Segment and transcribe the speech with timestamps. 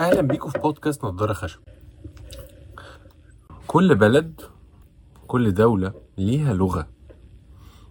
[0.00, 1.60] أهلا بيكم في بودكاست نضارة خشب.
[3.66, 4.40] كل بلد
[5.26, 6.88] كل دولة ليها لغة.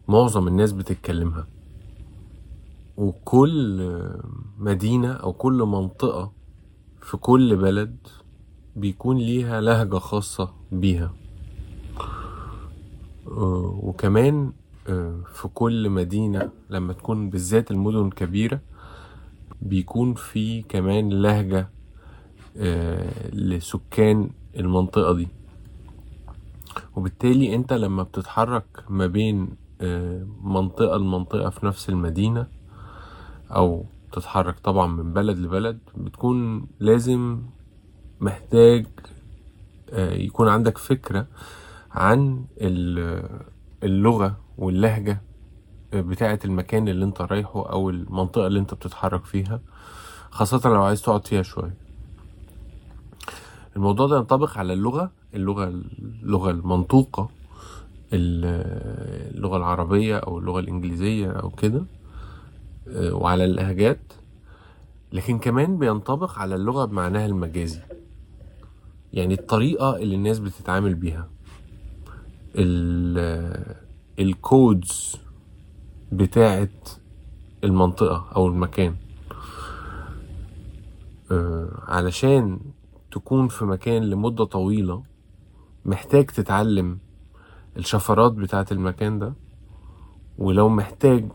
[0.07, 1.47] معظم الناس بتتكلمها.
[2.97, 3.89] وكل
[4.57, 6.31] مدينة أو كل منطقة
[7.01, 7.97] في كل بلد
[8.75, 11.13] بيكون ليها لهجة خاصة بيها.
[13.27, 14.53] آه، وكمان
[14.87, 18.61] آه، في كل مدينة لما تكون بالذات المدن كبيرة
[19.61, 21.69] بيكون في كمان لهجة
[23.33, 25.27] لسكان المنطقة دي.
[26.95, 29.49] وبالتالي انت لما بتتحرك ما بين
[29.81, 32.47] آه، منطقة لمنطقة في نفس المدينة
[33.51, 37.41] أو تتحرك طبعا من بلد لبلد بتكون لازم
[38.19, 38.85] محتاج
[39.89, 41.27] آه، يكون عندك فكرة
[41.91, 42.45] عن
[43.83, 45.21] اللغة واللهجة
[45.93, 49.61] بتاعة المكان اللي انت رايحه أو المنطقة اللي انت بتتحرك فيها
[50.29, 51.88] خاصة لو عايز تقعد فيها شوية.
[53.75, 55.67] الموضوع ده ينطبق على اللغة اللغة
[56.23, 57.29] اللغة المنطوقة
[58.13, 61.83] اللغة العربية أو اللغة الإنجليزية أو كده
[62.87, 63.99] آه، وعلى اللهجات.
[65.13, 67.79] لكن كمان بينطبق على اللغة بمعناها المجازي.
[69.13, 71.29] يعني الطريقة اللي الناس بتتعامل بيها.
[74.19, 75.15] الكودز
[76.11, 76.89] بتاعت
[77.63, 78.95] المنطقة أو المكان.
[81.31, 82.59] آه، علشان
[83.11, 85.03] تكون في مكان لمدة طويلة
[85.85, 86.99] محتاج تتعلم
[87.77, 89.33] الشفرات بتاعة المكان ده
[90.37, 91.31] ولو محتاج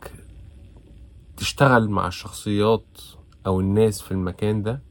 [1.36, 2.86] تشتغل مع الشخصيات
[3.46, 4.82] أو الناس في المكان ده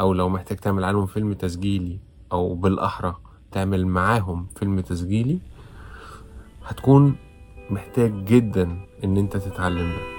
[0.00, 1.98] أو لو محتاج تعمل عنهم فيلم تسجيلي
[2.32, 3.16] أو بالأحرى
[3.52, 5.38] تعمل معاهم فيلم تسجيلي
[6.64, 7.16] هتكون
[7.70, 10.13] محتاج جدا إن أنت تتعلم ده.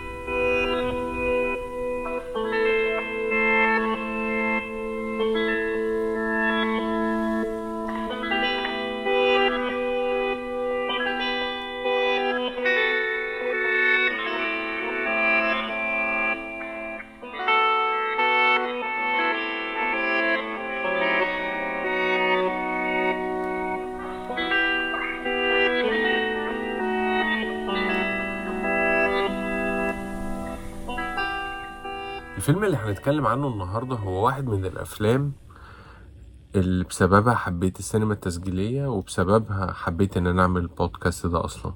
[32.46, 35.32] الفيلم اللي هنتكلم عنه النهاردة هو واحد من الأفلام
[36.56, 41.74] اللي بسببها حبيت السينما التسجيلية وبسببها حبيت إن أنا أعمل البودكاست ده أصلا.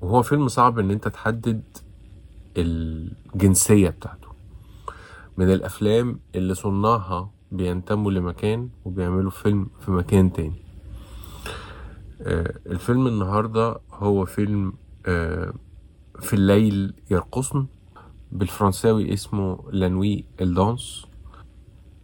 [0.00, 1.62] وهو فيلم صعب إن أنت تحدد
[2.56, 4.28] الجنسية بتاعته.
[5.36, 10.62] من الأفلام اللي صناعها بينتموا لمكان وبيعملوا فيلم في مكان تاني.
[12.20, 14.72] آه الفيلم النهاردة هو فيلم
[15.06, 15.52] آه
[16.20, 17.66] في الليل يرقصن.
[18.32, 21.06] بالفرنساوي اسمه لانوي الدانس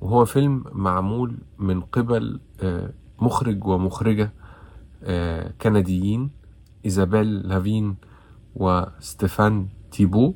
[0.00, 4.32] وهو فيلم معمول من قبل آه، مخرج ومخرجة
[5.02, 6.30] آه، كنديين
[6.84, 7.96] إيزابيل لافين
[8.54, 10.34] وستيفان تيبو.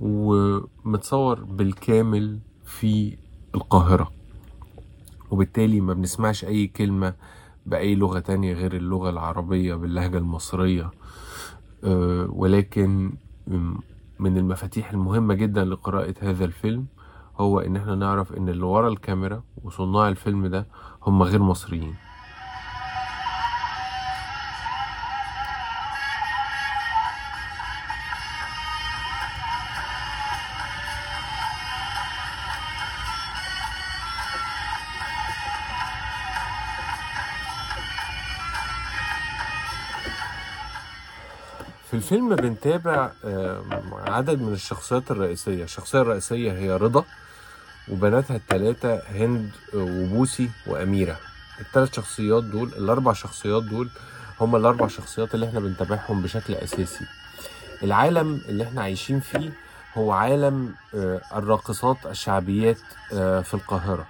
[0.00, 3.16] ومتصور بالكامل في
[3.54, 4.12] القاهرة.
[5.30, 7.14] وبالتالي ما بنسمعش أي كلمة
[7.66, 10.90] بأي لغة تانية غير اللغة العربية باللهجة المصرية.
[11.84, 13.12] آه، ولكن
[14.18, 16.86] من المفاتيح المهمة جدا لقراءة هذا الفيلم
[17.38, 20.66] هو إن إحنا نعرف إن اللي ورا الكاميرا وصناع الفيلم ده
[21.06, 21.94] هم غير مصريين.
[42.06, 43.10] الفيلم بنتابع
[44.06, 45.64] عدد من الشخصيات الرئيسية.
[45.64, 47.04] الشخصية الرئيسية هي رضا
[47.88, 51.16] وبناتها التلاتة هند وبوسي وأميرة.
[51.60, 53.88] الثلاث شخصيات دول الأربع شخصيات دول
[54.40, 57.04] هم الأربع شخصيات اللي إحنا بنتابعهم بشكل أساسي.
[57.82, 59.52] العالم اللي إحنا عايشين فيه
[59.94, 62.78] هو عالم آه، الراقصات الشعبيات
[63.12, 64.06] آه، في القاهرة.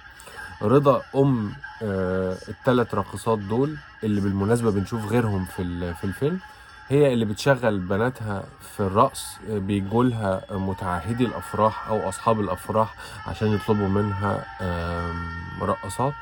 [0.62, 6.41] رضا أم آه، الثلاث راقصات دول اللي بالمناسبة بنشوف غيرهم في الفيلم
[6.88, 8.44] هي اللي بتشغل بناتها
[8.74, 12.94] في الرقص بيجولها متعهدي الأفراح أو أصحاب الأفراح
[13.27, 14.44] عشان يطلبوا منها
[15.62, 16.12] رقصات.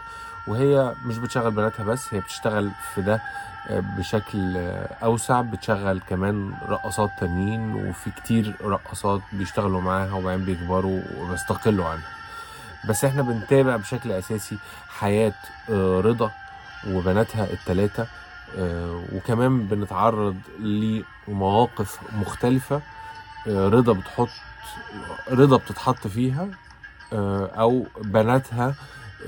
[0.47, 3.21] وهي مش بتشغل بناتها بس هي بتشتغل في ده
[3.69, 4.57] آه، بشكل
[5.03, 5.41] أوسع.
[5.41, 12.09] بتشغل كمان رقصات تانيين وفي كتير رقصات بيشتغلوا معاها وبعدين بيكبروا وبيستقلوا عنها.
[12.89, 14.59] بس إحنا بنتابع بشكل أساسي
[14.89, 15.33] حياة
[15.71, 16.31] آه، رضا
[16.89, 18.03] وبناتها التلاتة.
[18.03, 18.07] آه،
[19.13, 22.83] وكمان بنتعرض لمواقف مختلفة
[23.49, 24.29] آه، رضا بتحط
[25.31, 26.49] رضا بتتحط فيها
[27.13, 28.75] آه، أو بناتها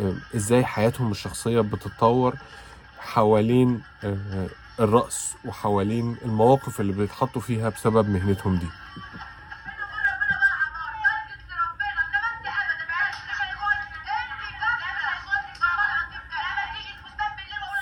[0.01, 2.35] آه، إزاي حياتهم الشخصية بتتطور
[2.99, 4.47] حوالين آه،
[4.81, 8.67] الرقص وحوالين المواقف اللي بيتحطوا فيها بسبب مهنتهم دي.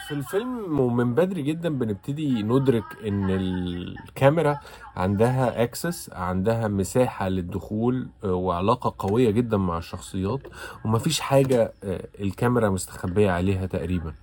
[0.08, 4.58] في الفيلم ومن بدري جدا بنبتدي ندرك إن الكاميرا
[4.96, 10.40] عندها اكسس عندها مساحة للدخول آه، وعلاقة قوية جدا مع الشخصيات
[10.84, 14.14] ومفيش حاجة آه، الكاميرا مستخبية عليها تقريبا.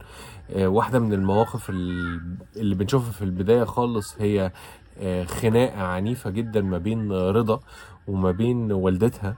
[0.56, 4.52] آه، واحدة من المواقف ال- اللي بنشوفها في البداية خالص هي
[5.00, 7.60] آه، خناقة عنيفة جدا ما بين رضا
[8.08, 9.36] وما بين والدتها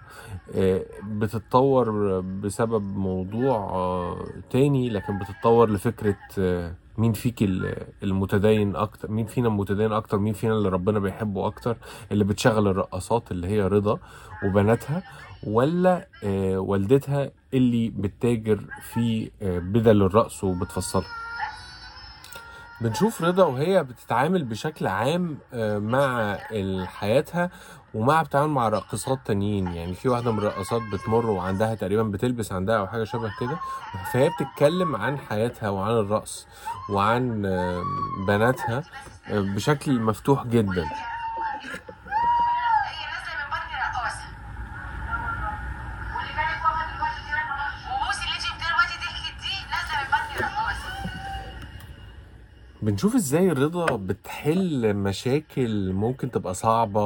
[0.56, 9.12] آه، بتتطور بسبب موضوع آه، تاني لكن بتتطور لفكرة آه، مين فيك ال- المتدين أكتر
[9.12, 11.78] مين فينا المتدين أكتر مين فينا اللي ربنا بيحبه أكتر
[12.12, 14.00] اللي بتشغل الرقصات اللي هي رضا
[14.46, 15.04] وبناتها
[15.48, 16.08] ولا
[16.58, 18.60] والدتها اللي بتتاجر
[18.94, 21.23] في بدل الرقص وبتفصلها؟
[22.82, 26.38] بنشوف رضا وهي بتتعامل بشكل عام آه، مع
[26.86, 27.50] حياتها
[27.94, 29.68] ومع بتعامل مع راقصات تانيين.
[29.68, 33.58] يعني في واحدة من الرقصات بتمر وعندها تقريبا بتلبس عندها أو حاجة شبه كده
[34.14, 36.48] فهي بتتكلم عن حياتها وعن الرقص
[36.90, 37.42] وعن
[38.28, 38.84] بناتها
[39.30, 40.86] آه، بشكل مفتوح جدا.
[52.84, 57.02] بنشوف إزاي الرضا بتحل مشاكل ممكن تبقى صعبة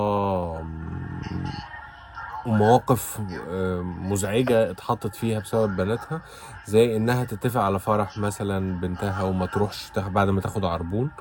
[2.46, 3.20] ومواقف
[3.50, 6.22] آه، مزعجة اتحطت فيها بسبب بناتها
[6.66, 11.12] زي انها تتفق على فرح مثلا بنتها وما تروحش بعد ما تاخد عربون.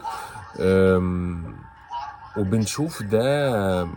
[2.36, 3.88] وبنشوف ده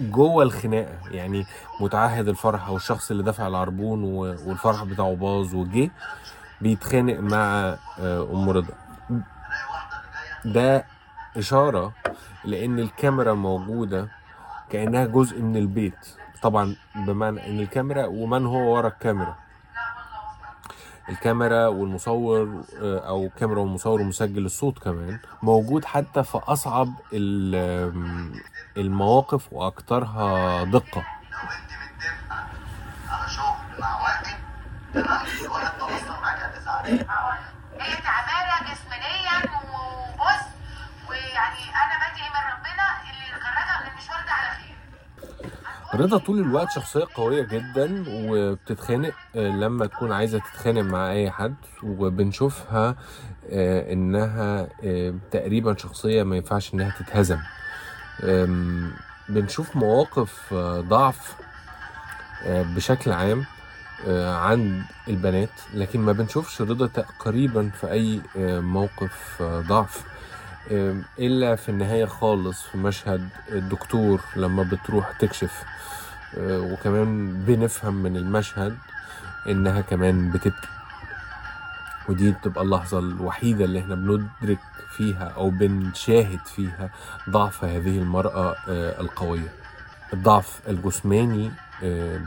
[0.00, 1.46] جوه الخناقة يعني
[1.80, 5.90] متعهد الفرح أو الشخص اللي دفع العربون والفرح بتاعه باظ وجه.
[6.60, 8.74] بيتخانق مع آه، أم رضا.
[10.44, 10.84] ده
[11.36, 11.92] إشارة
[12.44, 14.08] لأن الكاميرا موجودة
[14.70, 15.98] كأنها جزء من البيت.
[16.42, 19.36] طبعا بمعنى إن الكاميرا ومن هو ورا الكاميرا.
[21.08, 26.88] الكاميرا والمصور آه، أو كاميرا والمصور ومسجل الصوت كمان موجود حتى في أصعب
[28.76, 31.04] المواقف واكثرها دقة.
[36.84, 40.46] هي تعبانة جسمانيا وبص
[41.10, 46.00] ويعني أنا بدعي من ربنا اللي خرجها من المشوار ده على خير.
[46.00, 51.54] رضا طول الوقت شخصية قوية جدا وبتتخانق آه، لما تكون عايزة تتخانق مع أي حد
[51.82, 52.94] وبنشوفها
[53.50, 57.38] آه، إنها آه، تقريبا شخصية ما ينفعش إنها تتهزم.
[59.28, 60.54] بنشوف مواقف
[60.88, 61.34] ضعف
[62.46, 63.46] بشكل عام.
[64.08, 70.04] عند البنات لكن ما بنشوفش رضا تقريبا في أي آه، موقف آه، ضعف.
[71.18, 75.64] إلا في النهاية خالص في مشهد الدكتور لما بتروح تكشف.
[76.38, 78.76] آه، وكمان بنفهم من المشهد
[79.48, 80.68] إنها كمان بتبكي.
[82.08, 84.58] ودي بتبقى اللحظة الوحيدة اللي إحنا بندرك
[84.96, 86.90] فيها أو بنشاهد فيها
[87.30, 89.52] ضعف هذه المرأة آه، القوية.
[90.12, 91.69] الضعف الجسماني آه،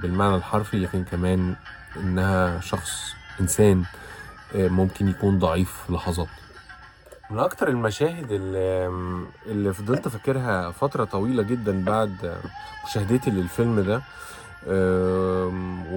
[0.01, 1.55] بالمعنى الحرفي لكن كمان
[1.97, 3.83] إنها شخص إنسان
[4.55, 6.27] آه، ممكن يكون ضعيف في لحظات
[7.29, 8.87] من أكتر المشاهد اللي,
[9.45, 12.35] اللي فضلت فاكرها فترة طويلة جدا بعد
[12.87, 14.01] مشاهدتي للفيلم ده آم،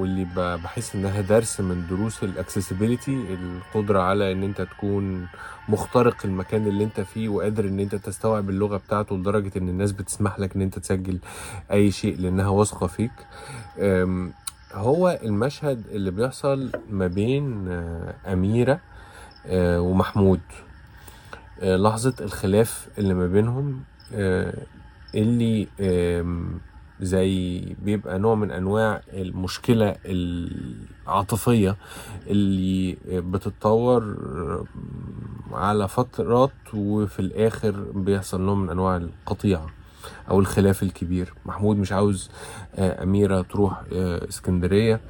[0.06, 5.26] واللي بحس إنها درس من دروس الاكسسبيليتي القدرة على إن أنت تكون
[5.68, 10.38] مخترق المكان اللي أنت فيه وقادر إن أنت تستوعب اللغة بتاعته لدرجة إن الناس بتسمح
[10.38, 11.18] لك إن أنت تسجل
[11.72, 13.12] أي شيء لأنها واثقة فيك.
[14.74, 18.80] هو المشهد اللي بيحصل ما بين آه، أميرة
[19.46, 20.40] آه، ومحمود.
[21.60, 23.80] آه، لحظة الخلاف اللي ما بينهم
[25.14, 25.68] اللي
[27.00, 31.76] زي بيبقى نوع من أنواع المشكلة العاطفية
[32.26, 34.16] اللي بتتطور
[35.52, 39.66] على فترات وفي الآخر بيحصل نوع من أنواع القطيعة
[40.30, 41.34] أو الخلاف الكبير.
[41.46, 42.30] محمود مش عاوز
[42.74, 45.00] آه، أميرة تروح آه، اسكندرية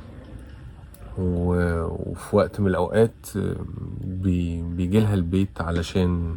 [1.19, 3.57] وفي وقت من الأوقات آه،
[4.05, 6.37] بي- بيجي لها البيت علشان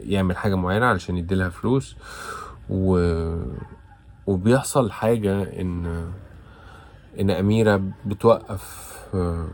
[0.00, 1.96] يعمل حاجة معينة علشان يديلها فلوس
[2.70, 2.98] و...
[4.26, 6.04] وبيحصل حاجة إن
[7.20, 9.48] إن أميرة بتوقف آه،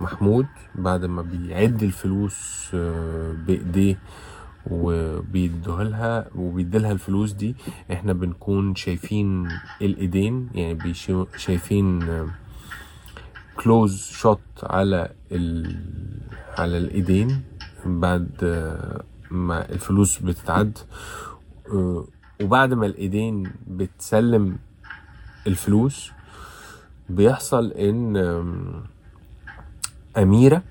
[0.00, 3.98] محمود بعد ما بيعد الفلوس آه، بإيديه
[4.70, 7.56] وبيدوها لها وبيديلها الفلوس دي.
[7.92, 9.48] إحنا بنكون شايفين
[9.82, 10.94] الإيدين يعني
[11.36, 12.02] شايفين
[13.56, 15.76] كلوز شوت على ال...
[16.58, 17.42] على الإيدين
[17.86, 20.78] بعد آه، ما الفلوس بتتعد.
[21.72, 22.04] آه،
[22.42, 24.58] وبعد ما الإيدين بتسلم
[25.46, 26.12] الفلوس
[27.08, 28.16] بيحصل إن
[30.16, 30.62] أميرة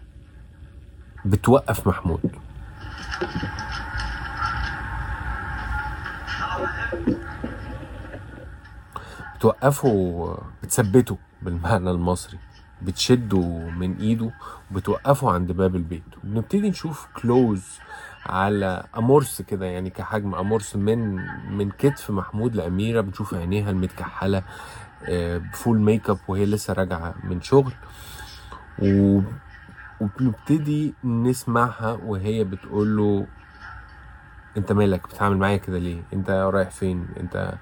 [1.25, 2.31] بتوقف محمود.
[9.37, 12.39] بتوقفه بتثبته بالمعنى المصري.
[12.85, 14.31] بتشده من ايده
[14.71, 16.03] وبتوقفه عند باب البيت.
[16.23, 17.79] وبنبتدي نشوف كلوز
[18.25, 21.15] على امورس كده يعني كحجم امورس من
[21.57, 23.01] من كتف محمود لاميرة.
[23.01, 24.43] بنشوف عينيها المتكحلة
[25.09, 27.73] آه، ب full makeup وهي لسه راجعة من شغل.
[28.79, 29.21] و...
[30.01, 33.27] وبنبتدي نسمعها وهي بتقول له
[34.57, 37.53] انت مالك؟ بتعمل معايا كده ليه؟ انت رايح فين؟ انت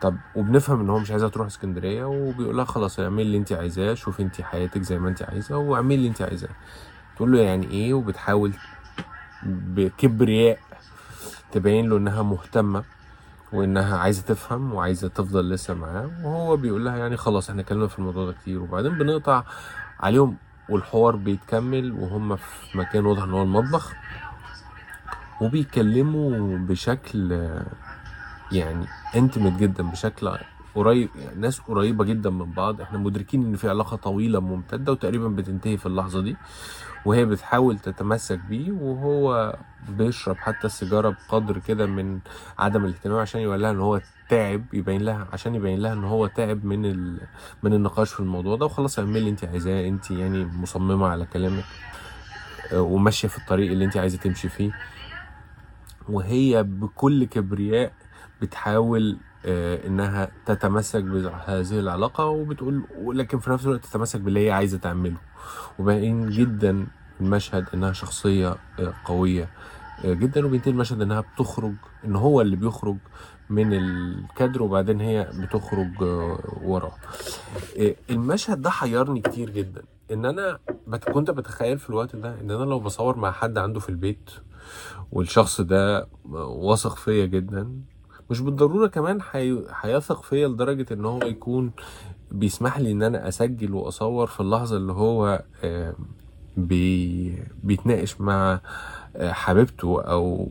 [0.00, 3.94] طب وبنفهم إن هو مش عايزها تروح اسكندرية وبيقول لها خلاص اعملي اللي انت عايزاه
[3.94, 6.48] شوفي انت حياتك زي ما انت عايزة واعملي اللي انت عايزاه.
[7.16, 8.52] تقول له يعني إيه؟ وبتحاول
[9.46, 10.58] بكبرياء
[11.52, 12.84] تبين له إنها مهتمة
[13.52, 17.98] وإنها عايزة تفهم وعايزة تفضل لسه معاه وهو بيقول لها يعني خلاص إحنا اتكلمنا في
[17.98, 18.60] الموضوع ده كتير.
[18.62, 19.42] وبعدين بنقطع
[20.00, 20.36] عليهم
[20.68, 23.92] والحوار بيتكمل وهم في مكان واضح إن هو المطبخ
[25.40, 27.50] وبيتكلموا بشكل
[28.52, 30.30] يعني انتمت جدا بشكل
[30.74, 32.80] قريب يعني ناس قريبة جدا من بعض.
[32.80, 36.36] إحنا مدركين إن في علاقة طويلة ممتدة وتقريبا بتنتهي في اللحظة دي
[37.06, 39.56] وهي بتحاول تتمسك بيه وهو
[39.88, 42.18] بيشرب حتى السيجارة بقدر كده من
[42.58, 46.26] عدم الاهتمام عشان يقول لها إن هو تعب يبين لها عشان يبين لها إن هو
[46.26, 47.20] تعب من ال...
[47.62, 48.66] من النقاش في الموضوع ده.
[48.66, 49.88] وخلاص اعملي اللي انت عايزاه.
[49.88, 51.64] انت يعني مصممة على كلامك
[52.72, 54.70] وماشية في الطريق اللي انت عايزة تمشي فيه.
[56.08, 57.92] وهي بكل كبرياء
[58.42, 62.82] بتحاول آه، إنها تتمسك بهذه العلاقة وبتقول
[63.18, 65.16] لكن في نفس الوقت تتمسك باللي هي عايزة تعمله.
[65.78, 66.86] وباين جدا
[67.20, 69.50] المشهد إنها شخصية آه، قوية
[70.04, 70.46] آه، جدا.
[70.46, 72.96] وبينتهي المشهد إنها بتخرج إن هو اللي بيخرج
[73.50, 76.02] من الكادر وبعدين هي بتخرج
[76.62, 76.92] وراه.
[78.10, 79.82] المشهد ده حيرني كتير جدا.
[80.12, 80.58] إن أنا
[81.12, 84.30] كنت بتخيل في الوقت ده إن أنا لو بصور مع حد عنده في البيت
[85.12, 87.72] والشخص ده واثق فيا جدا
[88.30, 91.70] مش بالضرورة كمان هي- هيثق فيا لدرجة إن هو يكون
[92.30, 95.94] بيسمح لي إن أنا أسجل وأصور في اللحظة اللي هو آه،
[96.56, 98.60] بي بيتناقش مع
[99.16, 100.48] آه، حبيبته أو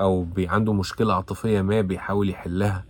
[0.00, 2.84] أو عنده مشكلة عاطفية ما بيحاول يحلها.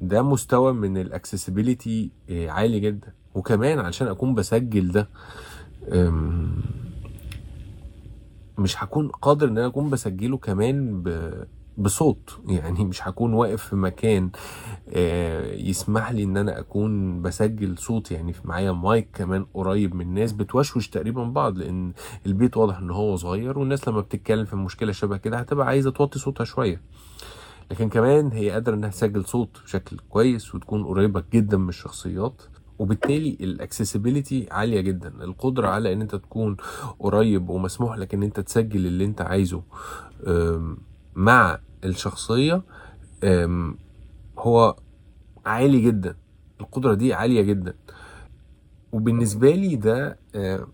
[0.00, 3.12] ده مستوى من ال accessibility عالي جدا.
[3.34, 5.08] وكمان علشان أكون بسجل ده
[8.58, 11.08] مش هكون قادر إن أنا أكون بسجله كمان ب...
[11.78, 12.40] بصوت.
[12.48, 14.30] يعني مش هكون واقف في مكان
[14.88, 18.10] آه، يسمح لي إن أنا أكون بسجل صوت.
[18.10, 21.92] يعني في معايا مايك كمان قريب من الناس بتوشوش تقريبا بعض لأن
[22.26, 26.18] البيت واضح إن هو صغير والناس لما بتتكلم في مشكلة شبه كده هتبقى عايزة توطي
[26.18, 26.80] صوتها شوية.
[27.70, 32.42] لكن كمان هي قادرة إنها تسجل صوت بشكل كويس وتكون قريبة جدا من الشخصيات
[32.78, 35.08] وبالتالي ال accessibility عالية جدا.
[35.24, 36.56] القدرة على إن أنت تكون
[36.98, 39.62] قريب ومسموح لك إن أنت تسجل اللي أنت عايزه.
[41.14, 42.62] مع الشخصية
[44.38, 44.76] هو
[45.46, 46.16] عالي جدا.
[46.60, 47.74] القدرة دي عالية جدا.
[48.92, 50.66] وبالنسبة لي ده أه،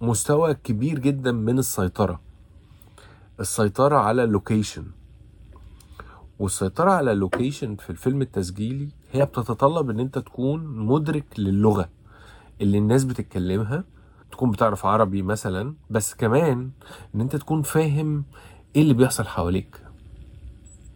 [0.00, 2.20] مستوى كبير جدا من السيطرة.
[3.40, 4.84] السيطرة على location
[6.38, 11.88] والسيطرة على ال location في الفيلم التسجيلي هي بتتطلب إن أنت تكون مدرك للغة
[12.60, 13.84] اللي الناس بتتكلمها.
[14.32, 16.70] تكون بتعرف عربي مثلا بس كمان
[17.14, 18.24] إن أنت تكون فاهم
[18.76, 19.80] إيه اللي بيحصل حواليك؟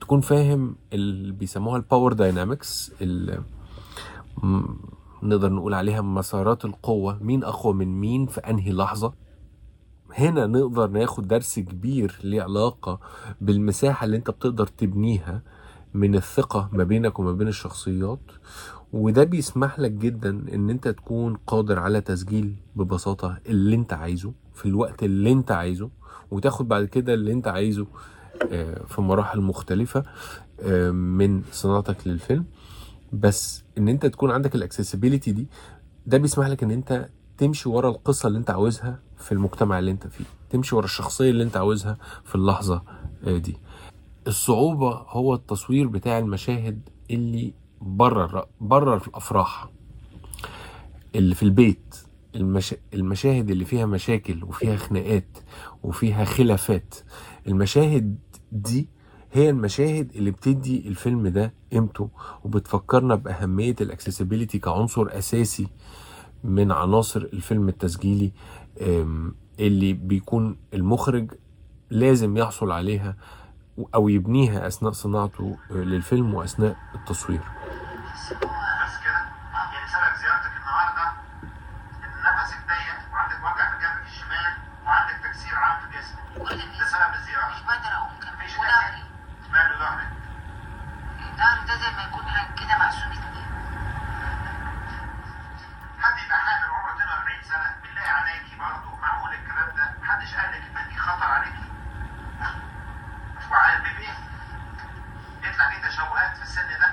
[0.00, 2.92] تكون فاهم اللي بيسموها ال power dynamics
[5.22, 9.12] نقدر نقول عليها مسارات القوة مين أقوى من مين في أنهي لحظة.
[10.12, 13.00] هنا نقدر ناخد درس كبير ليه علاقة
[13.40, 15.42] بالمساحة اللي أنت بتقدر تبنيها
[15.94, 18.20] من الثقة ما بينك وما بين الشخصيات.
[18.92, 24.32] وده بيسمح لك جدا إن أنت تكون قادر على تسجيل ببساطة اللي أنت عايزه.
[24.61, 25.90] في الوقت اللي انت عايزه
[26.31, 27.87] وتاخد بعد كده اللي انت عايزه
[28.52, 30.02] آه، في مراحل مختلفة
[30.61, 32.45] آه، من صناعتك للفيلم.
[33.12, 35.47] بس إن انت تكون عندك الاكسسبيليتي دي
[36.07, 40.07] ده بيسمح لك إن انت تمشي ورا القصة اللي انت عاوزها في المجتمع اللي انت
[40.07, 40.25] فيه.
[40.50, 42.83] تمشي ورا الشخصية اللي انت عاوزها في اللحظة
[43.26, 43.57] آه، دي.
[44.26, 49.69] الصعوبة هو التصوير بتاع المشاهد اللي بره بره الأفراح
[51.14, 51.95] اللي في البيت.
[52.37, 52.75] المش...
[52.94, 55.38] المشاهد اللي فيها مشاكل وفيها خناقات
[55.82, 56.94] وفيها خلافات
[57.46, 58.18] المشاهد
[58.52, 58.88] دي
[59.32, 62.10] هي المشاهد اللي بتدي الفيلم ده قيمته
[62.44, 65.68] وبتفكرنا بأهمية الاكسسبيليتي كعنصر أساسي
[66.44, 68.32] من عناصر الفيلم التسجيلي
[69.60, 71.32] اللي بيكون المخرج
[71.90, 73.16] لازم يحصل عليها
[73.94, 78.50] أو يبنيها أثناء صناعته للفيلم وأثناء التصوير بس هو
[78.84, 79.20] بس كده
[79.54, 81.06] يعني سبب زيارتك النهارده
[82.04, 84.52] ان نفسك ضيق وعندك وجع في جنبك الشمال
[84.87, 88.54] وعندك تكسير عام في جسمك كل ده الناس سبب الزياره مش بقدر اقوم كمان مفيش
[88.58, 89.02] وظهري
[89.52, 90.11] ماله ظهرك
[91.38, 93.46] ظهري ده زي ما يكون حاجة كده مقسوم اتنين
[96.02, 100.62] حد يبقى حامل عمره 42 سنه بالله عليكي برضه معقول الكلام ده محدش قال لك
[100.76, 101.64] ان دي خطر عليكي
[103.50, 104.08] وعلى البيبي
[105.44, 106.87] يطلع ليه تشوهات في ده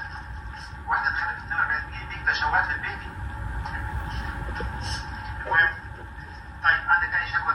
[0.89, 3.07] واحدة اتخلفت 42 دي دي تشوهات للبيبي
[5.45, 5.73] المهم
[6.63, 7.53] طيب عندك أي شكوى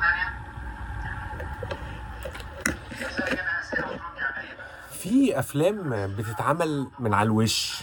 [4.90, 7.82] في أفلام بتتعمل من على الوش.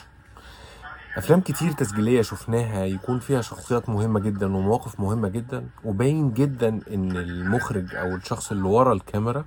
[1.17, 7.17] أفلام كتير تسجيلية شفناها يكون فيها شخصيات مهمة جدا ومواقف مهمة جدا وباين جدا إن
[7.17, 9.45] المخرج أو الشخص اللي ورا الكاميرا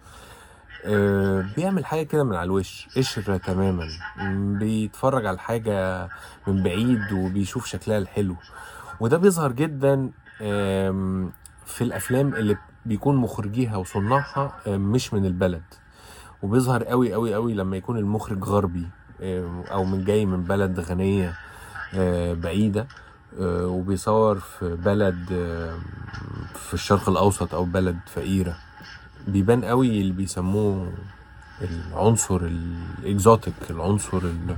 [1.57, 3.89] بيعمل حاجة كده من على الوش قشرة تماما.
[4.59, 6.09] بيتفرج على الحاجة
[6.47, 8.37] من بعيد وبيشوف شكلها الحلو.
[9.01, 10.11] وده بيظهر جدا
[11.67, 15.63] في الأفلام اللي بيكون مخرجيها وصناعها آم، مش من البلد.
[16.43, 18.87] وبيظهر قوي قوي قوي لما يكون المخرج غربي
[19.23, 21.35] آه، أو من جاي من بلد غنية
[21.95, 22.87] آه، بعيدة.
[23.41, 25.79] آه، وبيصور في بلد آه،
[26.55, 28.57] في الشرق الأوسط أو بلد فقيرة.
[29.29, 30.93] بيبان قوي اللي بيسموه
[31.63, 34.57] العنصر الاكزوتيك العنصر ال-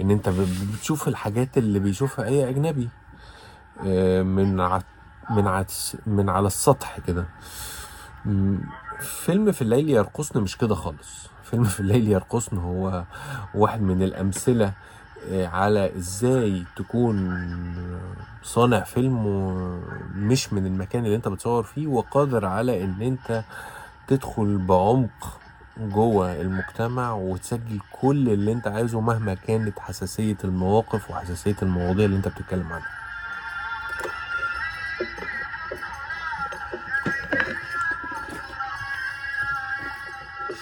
[0.00, 0.28] ان انت
[0.74, 2.88] بتشوف الحاجات اللي بيشوفها اي اجنبي
[3.86, 4.80] آه، من ع...
[5.30, 5.64] من ع...
[6.06, 7.24] من على السطح كده.
[9.00, 11.26] فيلم في الليل يرقصن مش كده خالص.
[11.44, 13.04] فيلم في الليل يرقصن هو
[13.54, 14.72] واحد من الأمثلة
[15.30, 17.36] آه، على إزاي تكون
[18.42, 19.80] صانع فيلم و-
[20.14, 23.44] مش من المكان اللي انت بتصور فيه وقادر على ان انت
[24.16, 25.40] تدخل بعمق
[25.78, 32.28] جوه المجتمع وتسجل كل اللي انت عايزه مهما كانت حساسية المواقف وحساسية المواضيع اللي انت
[32.28, 32.88] بتتكلم عنها.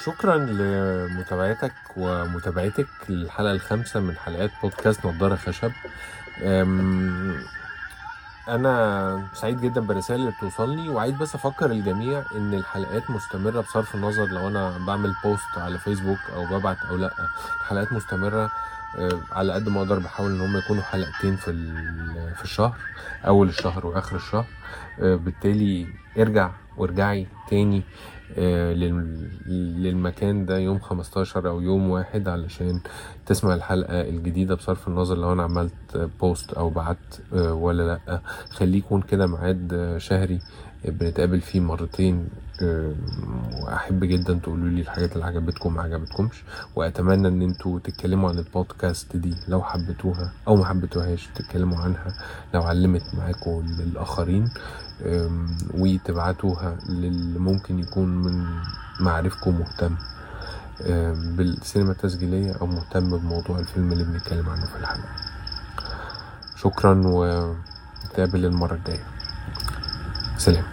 [0.04, 5.72] شكرا لمتابعتك ومتابعتك للحلقة الخامسة من حلقات بودكاست نضارة خشب.
[8.54, 14.26] أنا سعيد جدا بالرسائل اللي بتوصلني وعايز بس أفكر الجميع إن الحلقات مستمرة بصرف النظر
[14.26, 17.10] لو أنا بعمل بوست على فيسبوك أو ببعت أو لأ.
[17.60, 18.50] الحلقات مستمرة
[18.98, 21.52] أه، على قد ما أقدر بحاول إن هم يكونوا حلقتين في
[22.36, 22.76] في الشهر
[23.26, 24.46] أول الشهر وآخر الشهر.
[25.00, 25.86] أه، بالتالي
[26.18, 27.78] ارجع وارجعي تاني.
[27.78, 28.19] آه،
[29.46, 32.80] للمكان ده يوم 15 أو يوم واحد علشان
[33.26, 36.96] تسمع الحلقة الجديدة بصرف النظر لو أنا عملت بوست أو بعت
[37.34, 38.20] آه، ولا لأ.
[38.50, 40.38] خليه يكون كده ميعاد آه، شهري
[40.86, 42.28] آه، بنتقابل فيه مرتين
[42.62, 42.94] آه،
[43.62, 46.44] وأحب جدا تقولوا لي الحاجات اللي عجبتكم ما عجبتكمش
[46.76, 52.14] وأتمنى إن أنتوا تتكلموا عن البودكاست دي لو حبيتوها أو ما حبيتوهاش تتكلموا عنها
[52.54, 54.48] لو علمت معاكم للآخرين.
[55.74, 58.46] وتبعتوها للي ممكن يكون من
[59.00, 59.96] معارفكم مهتم.
[61.36, 65.08] بالسينما التسجيلية أو مهتم بموضوع الفيلم اللي بنتكلم عنه في الحلقة.
[66.56, 69.04] شكرا ونتقابل المرة الجاية.
[70.38, 70.64] سلام.